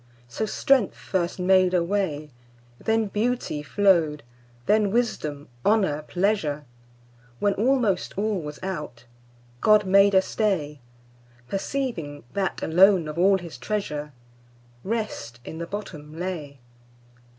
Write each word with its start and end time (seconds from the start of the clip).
So 0.27 0.47
strength 0.47 0.95
first 0.97 1.37
made 1.37 1.75
a 1.75 1.83
way, 1.83 2.31
Then 2.79 3.05
beauty 3.05 3.61
flow'd, 3.61 4.23
then 4.65 4.89
wisdom, 4.89 5.47
honour, 5.63 6.01
pleasure; 6.07 6.65
When 7.37 7.53
almost 7.53 8.17
all 8.17 8.41
was 8.41 8.57
out, 8.63 9.05
God 9.59 9.85
made 9.85 10.15
a 10.15 10.21
stay, 10.23 10.79
Perceiving 11.47 12.23
that, 12.33 12.63
alone 12.63 13.07
of 13.07 13.19
all 13.19 13.37
His 13.37 13.59
treasure, 13.59 14.11
Rest 14.83 15.39
in 15.45 15.59
the 15.59 15.67
bottom 15.67 16.17
lay. 16.17 16.57